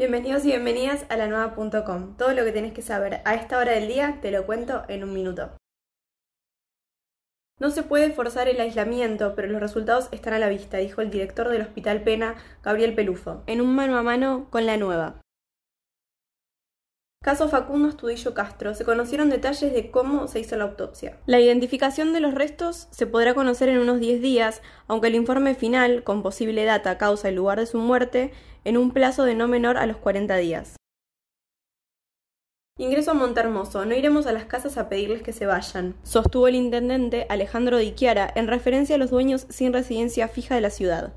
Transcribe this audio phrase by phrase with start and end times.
[0.00, 2.16] Bienvenidos y bienvenidas a la nueva.com.
[2.16, 5.04] Todo lo que tenés que saber a esta hora del día te lo cuento en
[5.04, 5.50] un minuto.
[7.58, 11.10] No se puede forzar el aislamiento, pero los resultados están a la vista, dijo el
[11.10, 15.20] director del Hospital Pena, Gabriel Pelufo, en un mano a mano con la nueva.
[17.22, 18.74] Caso Facundo Estudillo Castro.
[18.74, 21.18] Se conocieron detalles de cómo se hizo la autopsia.
[21.26, 25.54] La identificación de los restos se podrá conocer en unos 10 días, aunque el informe
[25.54, 28.32] final, con posible data, causa y lugar de su muerte,
[28.64, 30.76] en un plazo de no menor a los 40 días.
[32.78, 33.84] Ingreso a Montermoso.
[33.84, 38.32] No iremos a las casas a pedirles que se vayan, sostuvo el intendente Alejandro Diquiara
[38.34, 41.12] en referencia a los dueños sin residencia fija de la ciudad.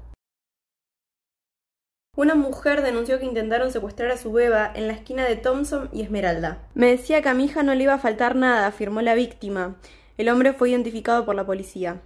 [2.15, 6.03] Una mujer denunció que intentaron secuestrar a su beba en la esquina de Thompson y
[6.03, 6.59] Esmeralda.
[6.75, 9.77] Me decía que a mi hija no le iba a faltar nada, afirmó la víctima.
[10.19, 12.01] El hombre fue identificado por la policía.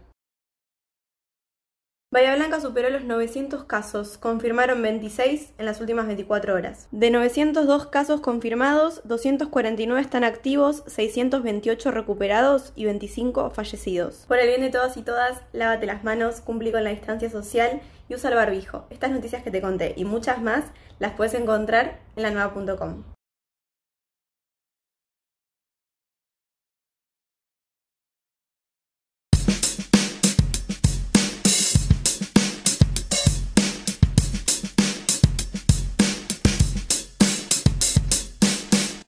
[2.18, 6.88] Bahía Blanca superó los 900 casos, confirmaron 26 en las últimas 24 horas.
[6.90, 14.26] De 902 casos confirmados, 249 están activos, 628 recuperados y 25 fallecidos.
[14.28, 17.82] Por el bien de todas y todas, lávate las manos, cumplí con la distancia social
[18.10, 18.88] y usa el barbijo.
[18.90, 20.64] Estas noticias que te conté y muchas más
[20.98, 23.17] las puedes encontrar en la nueva.com.